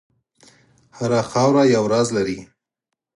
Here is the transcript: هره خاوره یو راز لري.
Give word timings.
هره 0.97 1.21
خاوره 1.31 1.63
یو 1.75 1.83
راز 1.93 2.07
لري. 2.17 2.39